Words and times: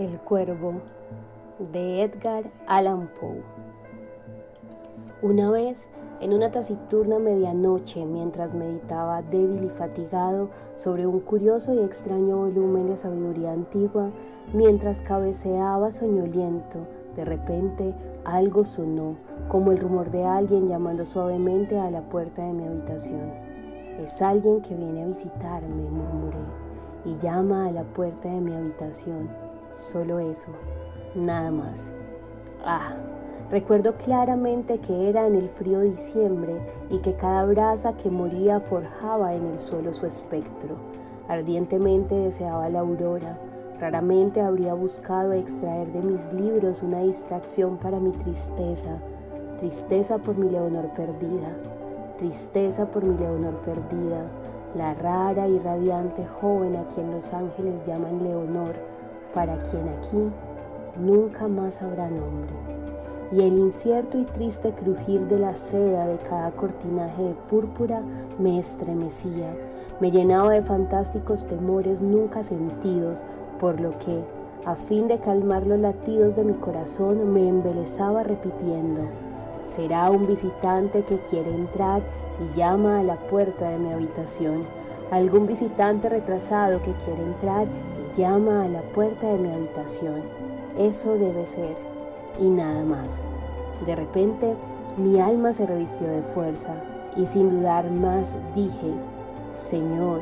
El 0.00 0.18
Cuervo 0.18 0.80
de 1.58 2.02
Edgar 2.02 2.50
Allan 2.66 3.10
Poe. 3.20 3.42
Una 5.20 5.50
vez, 5.50 5.88
en 6.22 6.32
una 6.32 6.50
taciturna 6.50 7.18
medianoche, 7.18 8.06
mientras 8.06 8.54
meditaba 8.54 9.20
débil 9.20 9.64
y 9.64 9.68
fatigado 9.68 10.48
sobre 10.74 11.06
un 11.06 11.20
curioso 11.20 11.74
y 11.74 11.80
extraño 11.80 12.38
volumen 12.38 12.88
de 12.88 12.96
sabiduría 12.96 13.52
antigua, 13.52 14.08
mientras 14.54 15.02
cabeceaba 15.02 15.90
soñoliento, 15.90 16.78
de 17.14 17.26
repente 17.26 17.94
algo 18.24 18.64
sonó, 18.64 19.16
como 19.48 19.70
el 19.70 19.80
rumor 19.80 20.10
de 20.10 20.24
alguien 20.24 20.66
llamando 20.66 21.04
suavemente 21.04 21.78
a 21.78 21.90
la 21.90 22.00
puerta 22.00 22.42
de 22.42 22.54
mi 22.54 22.64
habitación. 22.64 23.34
Es 23.98 24.22
alguien 24.22 24.62
que 24.62 24.74
viene 24.74 25.02
a 25.02 25.08
visitarme, 25.08 25.90
murmuré, 25.90 26.38
y 27.04 27.18
llama 27.18 27.66
a 27.66 27.70
la 27.70 27.82
puerta 27.82 28.30
de 28.30 28.40
mi 28.40 28.54
habitación. 28.54 29.49
Solo 29.74 30.18
eso, 30.18 30.50
nada 31.14 31.50
más. 31.50 31.90
Ah, 32.64 32.94
recuerdo 33.50 33.94
claramente 33.94 34.78
que 34.78 35.08
era 35.08 35.26
en 35.26 35.34
el 35.34 35.48
frío 35.48 35.80
diciembre 35.80 36.60
y 36.90 36.98
que 36.98 37.14
cada 37.14 37.44
brasa 37.46 37.96
que 37.96 38.10
moría 38.10 38.60
forjaba 38.60 39.34
en 39.34 39.46
el 39.46 39.58
suelo 39.58 39.94
su 39.94 40.06
espectro. 40.06 40.76
Ardientemente 41.28 42.14
deseaba 42.14 42.68
la 42.68 42.80
aurora. 42.80 43.38
Raramente 43.78 44.42
habría 44.42 44.74
buscado 44.74 45.32
extraer 45.32 45.90
de 45.92 46.02
mis 46.02 46.32
libros 46.32 46.82
una 46.82 47.00
distracción 47.00 47.78
para 47.78 47.98
mi 47.98 48.10
tristeza, 48.10 48.98
tristeza 49.58 50.18
por 50.18 50.36
mi 50.36 50.50
Leonor 50.50 50.90
perdida, 50.90 51.56
tristeza 52.18 52.90
por 52.90 53.04
mi 53.04 53.16
Leonor 53.16 53.54
perdida, 53.62 54.26
la 54.74 54.92
rara 54.94 55.48
y 55.48 55.58
radiante 55.58 56.26
joven 56.26 56.76
a 56.76 56.84
quien 56.88 57.10
los 57.10 57.32
ángeles 57.32 57.86
llaman 57.86 58.22
Leonor, 58.22 58.89
para 59.34 59.58
quien 59.58 59.88
aquí 59.88 60.30
nunca 60.98 61.48
más 61.48 61.82
habrá 61.82 62.08
nombre. 62.08 62.52
Y 63.32 63.42
el 63.42 63.58
incierto 63.58 64.18
y 64.18 64.24
triste 64.24 64.72
crujir 64.72 65.28
de 65.28 65.38
la 65.38 65.54
seda 65.54 66.06
de 66.06 66.18
cada 66.18 66.50
cortinaje 66.50 67.22
de 67.22 67.34
púrpura 67.34 68.02
me 68.38 68.58
estremecía, 68.58 69.54
me 70.00 70.10
llenaba 70.10 70.52
de 70.52 70.62
fantásticos 70.62 71.46
temores 71.46 72.00
nunca 72.00 72.42
sentidos, 72.42 73.22
por 73.60 73.80
lo 73.80 73.96
que, 73.98 74.24
a 74.64 74.74
fin 74.74 75.06
de 75.06 75.18
calmar 75.18 75.66
los 75.66 75.78
latidos 75.78 76.34
de 76.34 76.44
mi 76.44 76.54
corazón, 76.54 77.32
me 77.32 77.48
embelezaba 77.48 78.24
repitiendo, 78.24 79.02
será 79.62 80.10
un 80.10 80.26
visitante 80.26 81.02
que 81.02 81.18
quiere 81.18 81.54
entrar 81.54 82.02
y 82.40 82.56
llama 82.56 83.00
a 83.00 83.04
la 83.04 83.16
puerta 83.16 83.68
de 83.68 83.78
mi 83.78 83.92
habitación, 83.92 84.64
algún 85.10 85.46
visitante 85.46 86.08
retrasado 86.08 86.80
que 86.82 86.92
quiere 86.94 87.22
entrar 87.22 87.66
llama 88.16 88.64
a 88.64 88.68
la 88.68 88.82
puerta 88.82 89.26
de 89.26 89.38
mi 89.38 89.52
habitación. 89.52 90.22
Eso 90.78 91.16
debe 91.16 91.44
ser 91.46 91.76
y 92.40 92.48
nada 92.48 92.84
más. 92.84 93.20
De 93.86 93.96
repente 93.96 94.54
mi 94.96 95.20
alma 95.20 95.52
se 95.52 95.66
revistió 95.66 96.06
de 96.08 96.22
fuerza 96.22 96.74
y 97.16 97.26
sin 97.26 97.50
dudar 97.50 97.90
más 97.90 98.38
dije, 98.54 98.92
Señor 99.50 100.20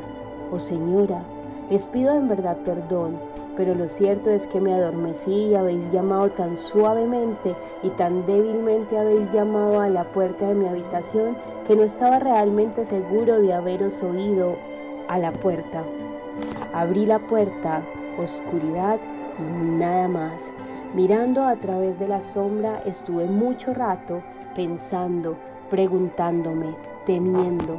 o 0.51 0.59
Señora, 0.59 1.23
les 1.69 1.85
pido 1.85 2.15
en 2.15 2.27
verdad 2.27 2.57
perdón, 2.65 3.17
pero 3.55 3.75
lo 3.75 3.89
cierto 3.89 4.29
es 4.29 4.47
que 4.47 4.61
me 4.61 4.73
adormecí 4.73 5.47
y 5.47 5.55
habéis 5.55 5.91
llamado 5.91 6.29
tan 6.29 6.57
suavemente 6.57 7.55
y 7.83 7.89
tan 7.89 8.25
débilmente 8.25 8.97
habéis 8.97 9.31
llamado 9.31 9.81
a 9.81 9.89
la 9.89 10.05
puerta 10.05 10.47
de 10.47 10.55
mi 10.55 10.65
habitación 10.65 11.35
que 11.67 11.75
no 11.75 11.83
estaba 11.83 12.19
realmente 12.19 12.85
seguro 12.85 13.39
de 13.39 13.53
haberos 13.53 14.01
oído 14.01 14.55
a 15.07 15.17
la 15.17 15.31
puerta. 15.31 15.83
Abrí 16.73 17.05
la 17.05 17.19
puerta, 17.19 17.81
oscuridad 18.17 18.99
y 19.39 19.77
nada 19.77 20.07
más. 20.07 20.51
Mirando 20.95 21.43
a 21.43 21.55
través 21.55 21.99
de 21.99 22.07
la 22.07 22.21
sombra 22.21 22.81
estuve 22.85 23.25
mucho 23.25 23.73
rato 23.73 24.21
pensando, 24.55 25.35
preguntándome, 25.69 26.75
temiendo, 27.05 27.77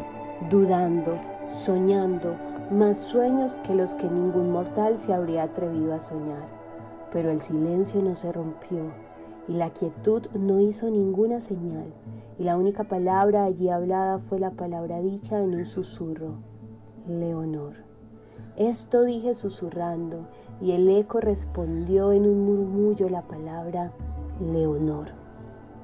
dudando, 0.48 1.18
soñando, 1.48 2.36
más 2.70 2.98
sueños 2.98 3.54
que 3.66 3.74
los 3.74 3.94
que 3.96 4.08
ningún 4.08 4.52
mortal 4.52 4.98
se 4.98 5.12
habría 5.12 5.42
atrevido 5.42 5.92
a 5.92 5.98
soñar. 5.98 6.46
Pero 7.12 7.30
el 7.30 7.40
silencio 7.40 8.00
no 8.00 8.14
se 8.14 8.30
rompió 8.30 8.92
y 9.48 9.54
la 9.54 9.70
quietud 9.70 10.26
no 10.34 10.60
hizo 10.60 10.88
ninguna 10.88 11.40
señal, 11.40 11.92
y 12.38 12.44
la 12.44 12.56
única 12.56 12.84
palabra 12.84 13.44
allí 13.44 13.68
hablada 13.68 14.18
fue 14.18 14.38
la 14.38 14.52
palabra 14.52 15.00
dicha 15.00 15.40
en 15.40 15.56
un 15.56 15.64
susurro, 15.64 16.34
Leonor. 17.08 17.89
Esto 18.56 19.04
dije 19.04 19.34
susurrando, 19.34 20.26
y 20.60 20.72
el 20.72 20.88
eco 20.88 21.20
respondió 21.20 22.12
en 22.12 22.26
un 22.26 22.44
murmullo 22.44 23.08
la 23.08 23.22
palabra 23.22 23.92
Leonor. 24.40 25.08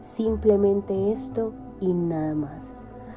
Simplemente 0.03 1.13
esto 1.13 1.53
y 1.81 1.93
nada 1.93 2.35
más. 2.35 2.73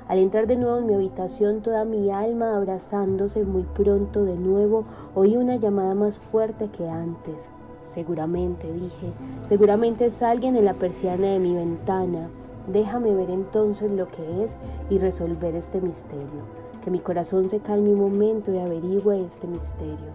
Al 0.08 0.18
entrar 0.18 0.48
de 0.48 0.56
nuevo 0.56 0.78
en 0.78 0.88
mi 0.88 0.94
habitación, 0.94 1.62
toda 1.62 1.86
mi 1.86 2.10
alma 2.10 2.56
abrazándose 2.56 3.44
muy 3.44 3.64
pronto 3.64 4.24
de 4.24 4.36
nuevo, 4.36 4.86
oí 5.14 5.38
una 5.38 5.58
llamada 5.58 5.94
más 5.94 6.20
fuerte 6.20 6.70
que 6.70 6.90
antes. 6.90 7.50
Seguramente, 7.82 8.72
dije, 8.72 9.14
seguramente 9.44 10.08
es 10.08 10.22
alguien 10.22 10.56
en 10.56 10.66
la 10.66 10.74
persiana 10.74 11.28
de 11.28 11.40
mi 11.40 11.54
ventana. 11.54 12.30
Déjame 12.68 13.14
ver 13.14 13.30
entonces 13.30 13.92
lo 13.92 14.08
que 14.08 14.44
es 14.44 14.56
y 14.90 14.98
resolver 14.98 15.56
este 15.56 15.82
misterio 15.82 16.59
que 16.90 16.94
mi 16.94 17.00
corazón 17.02 17.52
se 17.52 17.60
calme 17.60 17.92
un 17.92 18.00
momento 18.00 18.52
y 18.52 18.58
averigüe 18.58 19.24
este 19.24 19.46
misterio. 19.46 20.10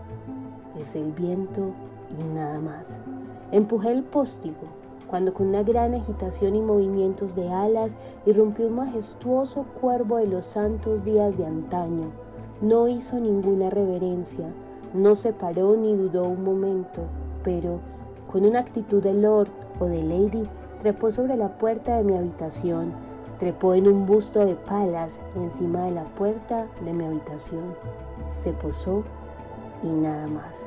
Es 0.77 0.97
el 0.97 1.13
viento 1.13 1.71
y 2.19 2.35
nada 2.35 2.59
más. 2.59 2.99
Empujé 3.53 3.93
el 3.93 4.03
póstigo 4.03 4.67
cuando 5.07 5.33
con 5.33 5.47
una 5.49 5.63
gran 5.63 5.95
agitación 5.95 6.57
y 6.57 6.61
movimientos 6.61 7.37
de 7.37 7.49
alas 7.49 7.97
irrumpió 8.27 8.67
un 8.67 8.75
majestuoso 8.75 9.67
cuervo 9.81 10.17
de 10.17 10.27
los 10.27 10.47
santos 10.47 11.05
días 11.05 11.39
de 11.39 11.47
antaño. 11.47 12.11
No 12.61 12.89
hizo 12.89 13.21
ninguna 13.21 13.71
reverencia, 13.71 14.49
no 14.95 15.15
se 15.15 15.33
paró 15.33 15.77
ni 15.77 15.95
dudó 15.95 16.25
un 16.25 16.43
momento, 16.43 17.03
pero 17.45 17.79
con 18.33 18.45
una 18.45 18.59
actitud 18.59 19.01
de 19.01 19.15
lord 19.15 19.51
o 19.79 19.85
de 19.85 20.03
lady 20.03 20.49
trepó 20.81 21.13
sobre 21.13 21.37
la 21.37 21.57
puerta 21.57 21.97
de 21.97 22.03
mi 22.03 22.17
habitación 22.17 23.14
Trepó 23.39 23.75
en 23.75 23.89
un 23.89 24.07
busto 24.07 24.45
de 24.47 24.55
palas 24.55 25.19
encima 25.35 25.87
de 25.87 25.91
la 25.93 26.05
puerta 26.05 26.67
de 26.85 26.93
mi 26.93 27.05
habitación. 27.05 27.75
Se 28.27 28.53
posó 28.53 29.03
y 29.83 29.89
nada 29.89 30.27
más. 30.27 30.67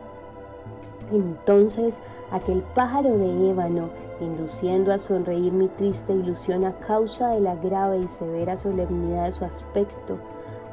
Entonces 1.11 1.95
aquel 2.31 2.61
pájaro 2.75 3.17
de 3.17 3.49
ébano, 3.49 3.89
induciendo 4.19 4.91
a 4.91 4.97
sonreír 4.97 5.53
mi 5.53 5.67
triste 5.67 6.13
ilusión 6.13 6.65
a 6.65 6.73
causa 6.73 7.29
de 7.29 7.39
la 7.39 7.55
grave 7.55 7.99
y 7.99 8.07
severa 8.07 8.57
solemnidad 8.57 9.25
de 9.25 9.31
su 9.31 9.45
aspecto, 9.45 10.17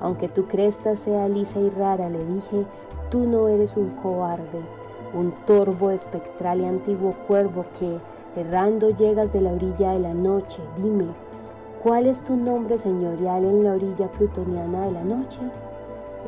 aunque 0.01 0.29
tu 0.29 0.47
cresta 0.47 0.97
sea 0.97 1.29
lisa 1.29 1.61
y 1.61 1.71
rara, 1.71 2.09
le 2.09 2.25
dije, 2.25 2.67
tú 3.11 3.21
no 3.21 3.49
eres 3.49 3.77
un 3.77 3.91
cobarde, 3.91 4.61
un 5.15 5.33
torvo, 5.47 5.91
espectral 5.91 6.61
y 6.61 6.65
antiguo 6.65 7.15
cuervo 7.27 7.65
que, 7.79 7.99
errando 8.41 8.91
llegas 8.91 9.33
de 9.33 9.41
la 9.41 9.53
orilla 9.53 9.93
de 9.93 10.01
la 10.01 10.15
noche, 10.15 10.61
dime, 10.77 11.07
¿Cuál 11.85 12.07
es 12.07 12.25
tu 12.25 12.35
nombre 12.35 12.79
señorial 12.79 13.45
en 13.45 13.63
la 13.63 13.73
orilla 13.73 14.11
plutoniana 14.11 14.87
de 14.87 14.93
la 14.93 15.05
noche? 15.05 15.39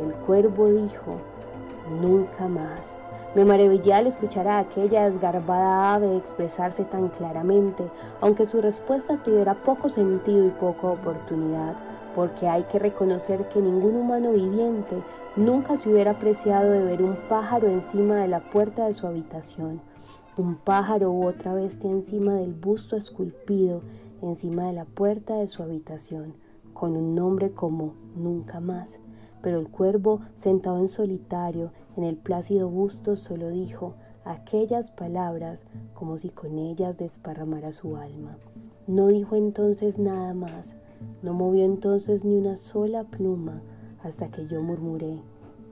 El 0.05 0.12
cuervo 0.27 0.69
dijo, 0.69 1.17
nunca 1.99 2.47
más. 2.47 2.94
Me 3.34 3.43
maravillé 3.43 3.95
al 3.95 4.06
escuchar 4.06 4.47
a 4.49 4.59
aquella 4.59 5.06
desgarbada 5.06 5.95
ave 5.95 6.15
expresarse 6.15 6.84
tan 6.84 7.09
claramente, 7.09 7.91
aunque 8.21 8.45
su 8.45 8.61
respuesta 8.61 9.16
tuviera 9.25 9.55
poco 9.55 9.89
sentido 9.89 10.45
y 10.45 10.50
poca 10.50 10.89
oportunidad, 10.89 11.75
porque 12.15 12.49
hay 12.49 12.65
que 12.65 12.78
reconocer 12.78 13.48
que 13.48 13.63
ningún 13.63 13.97
humano 13.97 14.33
viviente 14.33 15.03
nunca 15.36 15.78
se 15.78 15.89
hubiera 15.89 16.10
apreciado 16.10 16.71
de 16.71 16.84
ver 16.84 17.03
un 17.03 17.16
pájaro 17.30 17.66
encima 17.66 18.16
de 18.16 18.28
la 18.28 18.41
puerta 18.41 18.89
de 18.89 18.92
su 18.92 19.07
habitación, 19.07 19.80
un 20.36 20.57
pájaro 20.57 21.13
u 21.13 21.27
otra 21.27 21.54
bestia 21.54 21.91
encima 21.91 22.34
del 22.34 22.53
busto 22.53 22.95
esculpido 22.95 23.80
encima 24.22 24.66
de 24.66 24.72
la 24.72 24.84
puerta 24.84 25.36
de 25.36 25.48
su 25.48 25.63
habitación, 25.63 26.34
con 26.72 26.97
un 26.97 27.15
nombre 27.15 27.53
como 27.53 27.95
Nunca 28.15 28.60
más. 28.60 28.98
Pero 29.42 29.60
el 29.60 29.68
cuervo, 29.68 30.21
sentado 30.34 30.78
en 30.78 30.89
solitario 30.89 31.71
en 31.97 32.04
el 32.04 32.16
plácido 32.16 32.68
busto, 32.68 33.16
solo 33.16 33.51
dijo 33.51 33.95
aquellas 34.24 34.91
palabras 34.91 35.66
como 35.95 36.18
si 36.18 36.30
con 36.30 36.59
ellas 36.59 36.97
desparramara 36.97 37.72
su 37.72 37.97
alma. 37.97 38.39
No 38.86 39.09
dijo 39.09 39.36
entonces 39.36 39.98
nada 39.98 40.34
más, 40.34 40.77
no 41.22 41.34
movió 41.34 41.65
entonces 41.65 42.24
ni 42.24 42.36
una 42.36 42.57
sola 42.57 43.04
pluma 43.04 43.60
hasta 44.03 44.30
que 44.30 44.47
yo 44.47 44.63
murmuré, 44.63 45.21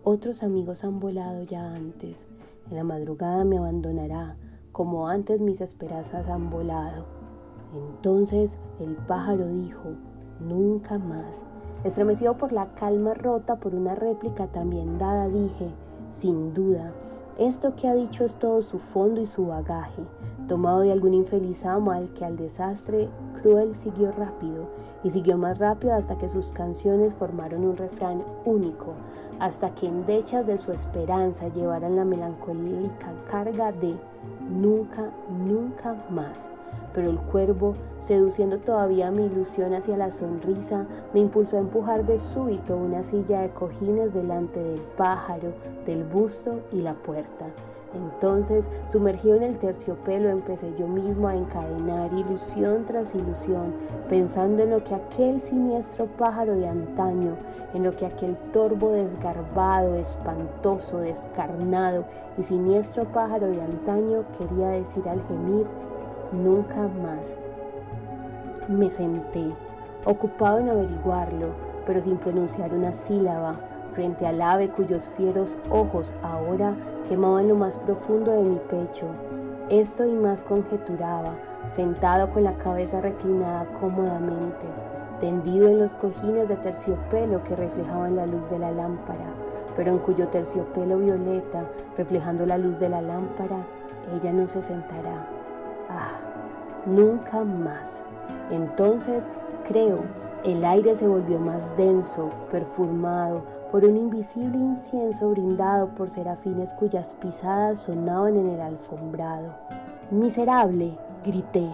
otros 0.07 0.43
amigos 0.43 0.85
han 0.85 1.01
volado 1.01 1.45
ya 1.45 1.75
antes, 1.75 2.25
en 2.69 2.77
la 2.77 2.85
madrugada 2.85 3.43
me 3.45 3.57
abandonará, 3.57 4.37
como 4.71 5.09
antes 5.09 5.41
mis 5.41 5.63
esperanzas 5.63 6.29
han 6.29 6.51
volado. 6.51 7.07
Entonces 7.75 8.53
el 8.81 8.97
pájaro 8.97 9.47
dijo, 9.49 9.91
nunca 10.41 10.99
más. 10.99 11.45
Estremecido 11.85 12.35
por 12.35 12.53
la 12.53 12.67
calma 12.75 13.15
rota 13.15 13.57
por 13.57 13.75
una 13.75 13.95
réplica 13.95 14.47
también 14.47 14.99
dada, 14.99 15.29
dije, 15.29 15.71
sin 16.09 16.55
duda, 16.55 16.93
Esto 17.37 17.75
que 17.75 17.89
ha 17.89 17.95
dicho 17.95 18.25
es 18.25 18.37
todo 18.37 18.63
su 18.63 18.79
fondo 18.79 19.21
y 19.21 19.27
su 19.27 19.47
bagaje, 19.49 20.03
tomado 20.47 20.81
de 20.81 20.93
algún 20.93 21.15
infeliz 21.15 21.65
amo 21.67 21.91
al 21.91 22.11
que 22.11 22.25
al 22.25 22.37
desastre 22.37 23.09
cruel 23.43 23.75
siguió 23.75 24.13
rápido 24.13 24.69
y 25.03 25.11
siguió 25.11 25.37
más 25.37 25.59
rápido 25.59 25.95
hasta 25.95 26.17
que 26.17 26.29
sus 26.29 26.53
canciones 26.53 27.13
formaron 27.13 27.65
un 27.65 27.77
refrán 27.77 28.23
único, 28.45 28.93
hasta 29.41 29.75
que 29.75 29.89
endechas 29.89 30.47
de 30.47 30.59
su 30.59 30.71
esperanza 30.71 31.49
llevaran 31.49 31.97
la 31.97 32.05
melancólica 32.05 33.13
carga 33.29 33.73
de 33.73 33.97
nunca, 34.49 35.11
nunca 35.29 35.97
más. 36.11 36.49
Pero 36.93 37.11
el 37.11 37.19
cuervo, 37.19 37.75
seduciendo 37.99 38.59
todavía 38.59 39.11
mi 39.11 39.27
ilusión 39.27 39.75
hacia 39.75 39.97
la 39.97 40.11
sonrisa, 40.11 40.87
me 41.13 41.21
impulsó 41.21 41.57
a 41.57 41.61
empujar 41.61 42.05
de 42.07 42.19
súbito 42.19 42.77
una 42.77 43.03
silla 43.03 43.41
de 43.41 43.51
cojines 43.51 44.15
delante 44.15 44.63
del 44.63 44.81
pájaro, 44.97 45.53
del 45.87 46.05
busto 46.05 46.61
y 46.73 46.83
la 46.83 46.95
puerta. 46.95 47.47
Entonces, 47.95 48.71
sumergido 48.91 49.37
en 49.37 49.45
el 49.45 49.59
terciopelo, 49.59 50.29
empecé 50.29 50.75
yo 50.79 50.89
mismo 50.89 51.29
a 51.29 51.37
encadenar 51.37 52.13
ilusión 52.13 52.85
tras 52.87 53.15
ilusión, 53.15 53.73
pensando 54.09 54.65
en 54.65 54.71
lo 54.71 54.83
que 54.83 54.95
aquel 54.95 55.41
siniestro 55.41 56.07
pájaro 56.07 56.55
de 56.55 56.69
antaño, 56.69 57.37
en 57.73 57.85
lo 57.85 57.95
que 57.95 58.07
aquel 58.07 58.37
torvo 58.53 58.91
desgarbado, 58.91 59.95
espantoso, 59.95 60.99
descarnado 60.99 62.05
y 62.37 62.43
siniestro 62.43 63.05
pájaro 63.05 63.47
de 63.47 63.61
antaño 63.61 64.25
quería 64.39 64.69
decir 64.69 65.09
al 65.09 65.23
gemir, 65.29 65.67
nunca 66.35 66.89
más. 67.03 67.37
Me 68.69 68.91
senté, 68.91 69.53
ocupado 70.05 70.59
en 70.59 70.69
averiguarlo, 70.69 71.49
pero 71.87 72.01
sin 72.01 72.17
pronunciar 72.17 72.73
una 72.73 72.93
sílaba 72.93 73.57
frente 73.93 74.27
al 74.27 74.43
ave 74.43 74.69
cuyos 74.69 75.09
fieros 75.09 75.57
ojos 75.71 76.15
ahora 76.23 76.75
quemaban 77.09 77.49
lo 77.49 77.55
más 77.55 77.77
profundo 77.77 78.33
de 78.33 78.43
mi 78.43 78.57
pecho. 78.57 79.07
Esto 79.69 80.05
y 80.05 80.13
más 80.13 80.45
conjeturaba, 80.45 81.35
sentado 81.67 82.31
con 82.31 82.45
la 82.45 82.55
cabeza 82.55 83.01
reclinada 83.01 83.67
cómodamente, 83.81 84.67
tendido 85.21 85.69
en 85.69 85.79
los 85.79 85.95
cojines 85.95 86.49
de 86.49 86.57
terciopelo 86.57 87.43
que 87.45 87.57
reflejaban 87.57 88.17
la 88.17 88.27
luz 88.27 88.49
de 88.51 88.59
la 88.59 88.73
lámpara, 88.73 89.33
pero 89.77 89.93
en 89.93 89.99
cuyo 89.99 90.29
terciopelo 90.29 90.99
violeta, 90.99 91.65
reflejando 91.97 92.45
la 92.47 92.59
luz 92.59 92.79
de 92.79 92.89
la 92.89 93.01
lámpara, 93.01 93.65
ella 94.15 94.33
no 94.33 94.47
se 94.49 94.61
sentará. 94.61 95.34
Ah, 95.97 96.19
nunca 96.87 97.45
más. 97.45 98.03
Entonces, 98.51 99.25
creo, 99.65 100.01
el 100.45 100.65
aire 100.65 100.97
se 100.97 101.07
volvió 101.07 101.39
más 101.39 101.77
denso, 101.77 102.31
perfumado 102.51 103.43
por 103.71 103.85
un 103.85 103.97
invisible 103.97 104.59
incienso 104.59 105.31
brindado 105.31 105.89
por 105.91 106.11
serafines 106.11 106.73
cuyas 106.73 107.15
pisadas 107.15 107.79
sonaban 107.79 108.37
en 108.37 108.49
el 108.49 108.61
alfombrado. 108.61 109.55
Miserable, 110.11 110.99
grité, 111.25 111.71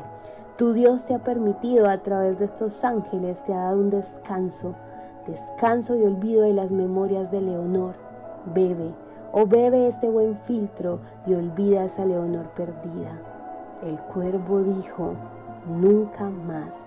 tu 0.56 0.74
Dios 0.74 1.06
te 1.06 1.14
ha 1.14 1.20
permitido 1.20 1.88
a 1.88 1.98
través 2.02 2.38
de 2.38 2.44
estos 2.44 2.84
ángeles, 2.84 3.42
te 3.44 3.54
ha 3.54 3.64
dado 3.64 3.78
un 3.78 3.88
descanso, 3.88 4.74
descanso 5.26 5.96
y 5.96 6.02
olvido 6.02 6.42
de 6.42 6.52
las 6.52 6.72
memorias 6.72 7.30
de 7.30 7.40
Leonor. 7.40 7.94
Bebe, 8.54 8.94
o 9.32 9.46
bebe 9.46 9.88
este 9.88 10.10
buen 10.10 10.36
filtro 10.36 11.00
y 11.26 11.32
olvida 11.32 11.84
esa 11.84 12.04
Leonor 12.04 12.50
perdida. 12.50 13.29
El 13.82 13.98
cuervo 13.98 14.60
dijo, 14.60 15.14
nunca 15.66 16.28
más. 16.28 16.84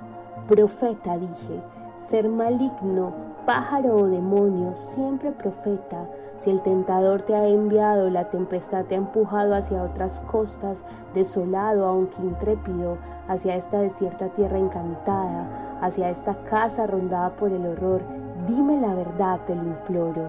Profeta 0.48 1.18
dije, 1.18 1.64
ser 1.96 2.30
maligno, 2.30 3.14
pájaro 3.48 3.96
o 3.96 4.08
demonio, 4.08 4.76
siempre 4.76 5.32
profeta. 5.32 6.08
Si 6.38 6.52
el 6.52 6.62
tentador 6.62 7.24
te 7.24 7.34
ha 7.34 7.48
enviado, 7.48 8.12
la 8.12 8.30
tempestad 8.30 8.86
te 8.86 8.94
ha 8.94 9.00
empujado 9.00 9.56
hacia 9.56 9.82
otras 9.82 10.20
costas, 10.22 10.84
desolado 11.16 11.86
aunque 11.86 12.22
intrépido, 12.22 12.98
hacia 13.28 13.56
esta 13.56 13.80
desierta 13.80 14.30
tierra 14.30 14.60
encantada, 14.60 15.80
hacia 15.82 16.12
esta 16.12 16.36
casa 16.44 16.86
rondada 16.86 17.32
por 17.32 17.52
el 17.52 17.66
horror, 17.66 18.02
dime 18.48 18.80
la 18.80 18.94
verdad, 18.94 19.40
te 19.48 19.56
lo 19.56 19.64
imploro. 19.64 20.28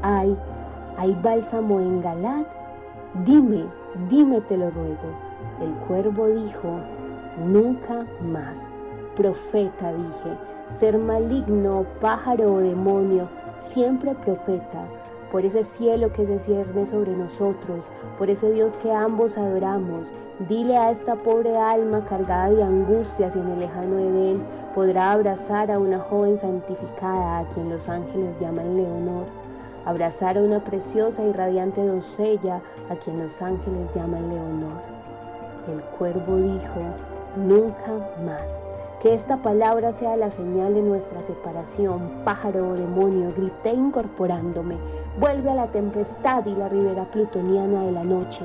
¿Hay, 0.00 0.34
hay 0.96 1.14
bálsamo 1.22 1.78
en 1.78 2.00
Galad? 2.00 2.44
Dime, 3.26 3.66
dime, 4.08 4.40
te 4.40 4.56
lo 4.56 4.70
ruego. 4.70 5.29
El 5.60 5.72
cuervo 5.86 6.28
dijo, 6.28 6.80
nunca 7.46 8.06
más. 8.22 8.68
Profeta, 9.16 9.92
dije, 9.92 10.38
ser 10.68 10.98
maligno, 10.98 11.84
pájaro 12.00 12.54
o 12.54 12.58
demonio, 12.58 13.28
siempre 13.60 14.14
profeta, 14.14 14.84
por 15.30 15.44
ese 15.44 15.64
cielo 15.64 16.12
que 16.12 16.26
se 16.26 16.38
cierne 16.38 16.86
sobre 16.86 17.12
nosotros, 17.12 17.90
por 18.18 18.30
ese 18.30 18.50
Dios 18.50 18.76
que 18.78 18.92
ambos 18.92 19.38
adoramos. 19.38 20.12
Dile 20.48 20.76
a 20.76 20.90
esta 20.90 21.16
pobre 21.16 21.56
alma 21.56 22.04
cargada 22.04 22.50
de 22.50 22.62
angustias 22.62 23.36
en 23.36 23.48
el 23.48 23.60
lejano 23.60 23.98
Edén 23.98 24.42
podrá 24.74 25.12
abrazar 25.12 25.70
a 25.70 25.78
una 25.78 25.98
joven 25.98 26.38
santificada 26.38 27.40
a 27.40 27.48
quien 27.48 27.70
los 27.70 27.88
ángeles 27.88 28.38
llaman 28.40 28.76
Leonor, 28.76 29.26
abrazar 29.84 30.38
a 30.38 30.42
una 30.42 30.64
preciosa 30.64 31.22
y 31.24 31.32
radiante 31.32 31.84
doncella 31.84 32.60
a 32.88 32.96
quien 32.96 33.20
los 33.20 33.42
ángeles 33.42 33.94
llaman 33.94 34.28
Leonor. 34.28 34.99
Cuervo 36.00 36.36
dijo, 36.38 36.80
nunca 37.36 37.92
más. 38.24 38.58
Que 39.02 39.12
esta 39.12 39.42
palabra 39.42 39.92
sea 39.92 40.16
la 40.16 40.30
señal 40.30 40.72
de 40.72 40.80
nuestra 40.80 41.20
separación, 41.20 42.22
pájaro 42.24 42.70
o 42.70 42.72
demonio, 42.72 43.28
grité 43.36 43.74
incorporándome. 43.74 44.78
Vuelve 45.20 45.50
a 45.50 45.54
la 45.54 45.66
tempestad 45.66 46.46
y 46.46 46.54
la 46.54 46.70
ribera 46.70 47.10
plutoniana 47.10 47.82
de 47.82 47.92
la 47.92 48.02
noche. 48.02 48.40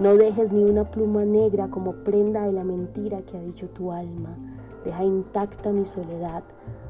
No 0.00 0.16
dejes 0.16 0.50
ni 0.50 0.64
una 0.64 0.82
pluma 0.90 1.24
negra 1.24 1.68
como 1.68 1.92
prenda 1.92 2.42
de 2.42 2.52
la 2.52 2.64
mentira 2.64 3.22
que 3.22 3.36
ha 3.36 3.40
dicho 3.40 3.68
tu 3.68 3.92
alma. 3.92 4.36
Deja 4.84 5.04
intacta 5.04 5.70
mi 5.70 5.84
soledad. 5.84 6.42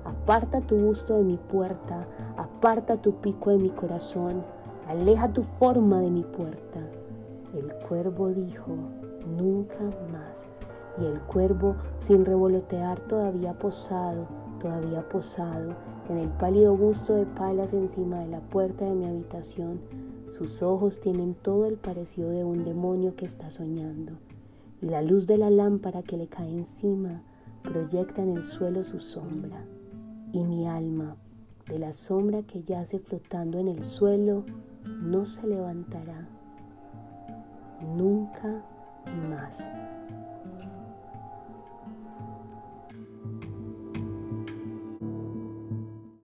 Aparta 0.07 0.63
tu 0.63 0.77
busto 0.77 1.19
de 1.19 1.25
mi 1.25 1.37
puerta. 1.37 2.07
Aparta 2.39 2.97
tu 2.97 3.17
pico 3.17 3.51
de 3.51 3.59
mi 3.59 3.69
corazón. 3.69 4.45
Aleja 4.89 5.31
tu 5.35 5.43
forma 5.59 6.01
de 6.01 6.09
mi 6.09 6.23
puerta. 6.23 6.81
El 7.55 7.71
cuervo 7.87 8.29
dijo, 8.31 8.73
nunca 9.27 9.79
más. 10.13 10.47
Y 10.99 11.05
el 11.05 11.21
cuervo, 11.21 11.77
sin 11.99 12.25
revolotear, 12.25 13.01
todavía 13.01 13.59
posado, 13.59 14.27
todavía 14.61 15.07
posado, 15.09 15.75
en 16.09 16.19
el 16.19 16.29
pálido 16.29 16.77
busto 16.77 17.15
de 17.15 17.27
palas 17.27 17.73
encima 17.73 18.21
de 18.21 18.29
la 18.29 18.41
puerta 18.41 18.85
de 18.85 18.95
mi 18.95 19.07
habitación, 19.07 19.81
sus 20.31 20.63
ojos 20.63 21.01
tienen 21.01 21.35
todo 21.35 21.67
el 21.67 21.77
parecido 21.77 22.31
de 22.31 22.45
un 22.45 22.65
demonio 22.65 23.17
que 23.17 23.27
está 23.27 23.51
soñando, 23.51 24.13
y 24.81 24.87
la 24.87 25.03
luz 25.03 25.27
de 25.27 25.39
la 25.39 25.51
lámpara 25.51 26.03
que 26.03 26.17
le 26.17 26.29
cae 26.29 26.51
encima 26.51 27.23
proyecta 27.63 28.23
en 28.23 28.37
el 28.37 28.45
suelo 28.45 28.85
su 28.85 29.01
sombra, 29.01 29.65
y 30.33 30.45
mi 30.45 30.67
alma, 30.67 31.17
de 31.69 31.79
la 31.79 31.93
sombra 31.93 32.43
que 32.43 32.63
yace 32.63 32.99
flotando 32.99 33.59
en 33.59 33.69
el 33.69 33.83
suelo, 33.83 34.45
no 34.85 35.27
se 35.27 35.47
levantará. 35.47 36.29
Nunca 37.97 38.63
más. 39.15 39.65